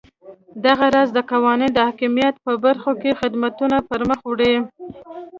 دغه 0.65 0.85
راز 0.95 1.09
د 1.13 1.19
قانون 1.29 1.61
د 1.73 1.77
حاکمیت 1.87 2.35
په 2.45 2.51
برخو 2.65 2.91
کې 3.01 3.17
خدمتونه 3.21 3.77
پرمخ 3.89 4.19
وړي. 4.27 4.53